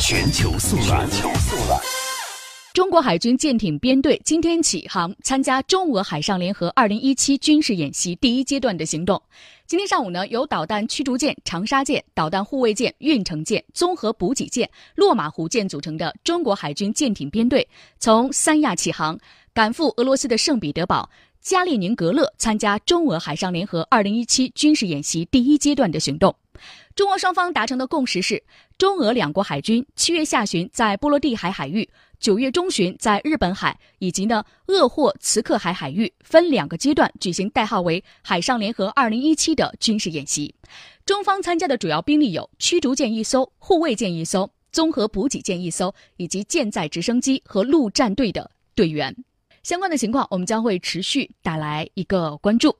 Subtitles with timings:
[0.00, 1.08] 全球速览。
[2.72, 9.20] 中国海军舰艇编队今天起航参加中俄海上联合二零一七军事演习第一阶段的行动。
[9.66, 17.66] 今天上午呢，由导弹驱逐舰长沙舰、导弹护卫舰运城舰、综合补给舰落马湖舰组成的中国海军舰艇编队
[17.98, 19.18] 从三亚起航，
[19.52, 21.08] 赶赴俄罗斯的圣彼得堡。
[21.42, 26.32] 加列宁格勒参加中俄海上联合二零一七军事演习第一阶段的行动，
[26.94, 28.40] 中俄双方达成的共识是，
[28.78, 40.54] 中俄两国海军七月下旬在波罗的海海域，九月中旬在日本海以及呢鄂霍茨克海海域分两个阶段举行代号为“海上联合二零一七”的军事演习。
[41.04, 49.12] 中方参加的主要兵力有驱逐舰一艘、护卫舰一艘、综合补给舰一艘以及舰载直升机和陆战队的队员。
[49.62, 52.76] 相关的情况，我们将会持续带来一个关注。